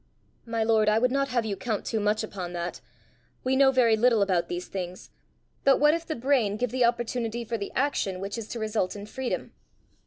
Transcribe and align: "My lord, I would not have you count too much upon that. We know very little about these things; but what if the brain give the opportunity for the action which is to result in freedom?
"My 0.47 0.63
lord, 0.63 0.89
I 0.89 0.97
would 0.97 1.11
not 1.11 1.27
have 1.27 1.45
you 1.45 1.55
count 1.55 1.85
too 1.85 1.99
much 1.99 2.23
upon 2.23 2.53
that. 2.53 2.81
We 3.43 3.55
know 3.55 3.71
very 3.71 3.95
little 3.95 4.23
about 4.23 4.47
these 4.49 4.67
things; 4.67 5.11
but 5.63 5.77
what 5.79 5.93
if 5.93 6.07
the 6.07 6.15
brain 6.15 6.57
give 6.57 6.71
the 6.71 6.85
opportunity 6.85 7.45
for 7.45 7.59
the 7.59 7.71
action 7.75 8.19
which 8.19 8.35
is 8.35 8.47
to 8.47 8.59
result 8.59 8.95
in 8.95 9.05
freedom? 9.05 9.51